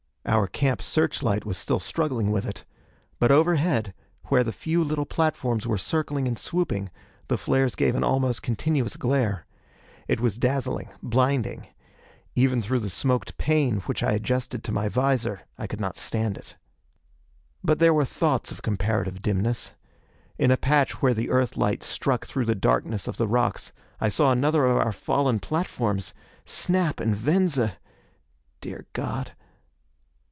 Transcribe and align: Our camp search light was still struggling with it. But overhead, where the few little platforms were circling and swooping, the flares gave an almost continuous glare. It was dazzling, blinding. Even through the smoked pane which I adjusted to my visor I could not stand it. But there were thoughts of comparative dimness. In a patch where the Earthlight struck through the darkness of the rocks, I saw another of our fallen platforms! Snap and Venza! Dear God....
Our 0.23 0.45
camp 0.45 0.83
search 0.83 1.23
light 1.23 1.45
was 1.47 1.57
still 1.57 1.79
struggling 1.79 2.29
with 2.31 2.45
it. 2.45 2.63
But 3.17 3.31
overhead, 3.31 3.91
where 4.25 4.43
the 4.43 4.51
few 4.53 4.83
little 4.83 5.05
platforms 5.07 5.65
were 5.65 5.79
circling 5.79 6.27
and 6.27 6.37
swooping, 6.37 6.91
the 7.27 7.39
flares 7.39 7.73
gave 7.73 7.95
an 7.95 8.03
almost 8.03 8.43
continuous 8.43 8.95
glare. 8.97 9.47
It 10.07 10.19
was 10.19 10.37
dazzling, 10.37 10.89
blinding. 11.01 11.67
Even 12.35 12.61
through 12.61 12.81
the 12.81 12.89
smoked 12.91 13.39
pane 13.39 13.79
which 13.87 14.03
I 14.03 14.11
adjusted 14.11 14.63
to 14.63 14.71
my 14.71 14.87
visor 14.89 15.41
I 15.57 15.65
could 15.65 15.81
not 15.81 15.97
stand 15.97 16.37
it. 16.37 16.55
But 17.63 17.79
there 17.79 17.93
were 17.93 18.05
thoughts 18.05 18.51
of 18.51 18.61
comparative 18.61 19.23
dimness. 19.23 19.73
In 20.37 20.51
a 20.51 20.55
patch 20.55 21.01
where 21.01 21.15
the 21.15 21.31
Earthlight 21.31 21.81
struck 21.81 22.27
through 22.27 22.45
the 22.45 22.55
darkness 22.55 23.07
of 23.07 23.17
the 23.17 23.27
rocks, 23.27 23.73
I 23.99 24.07
saw 24.07 24.31
another 24.31 24.67
of 24.67 24.77
our 24.77 24.93
fallen 24.93 25.39
platforms! 25.39 26.13
Snap 26.45 26.99
and 26.99 27.15
Venza! 27.15 27.79
Dear 28.61 28.85
God.... 28.93 29.31